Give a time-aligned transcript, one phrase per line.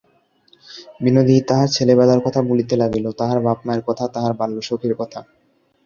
[1.01, 5.19] বিনোদিনী তাহার ছেলেবেলাকার কথা বলিতে লাগিল, তাহার বাপমায়ের কথা, তাহার বাল্যসখির কথা।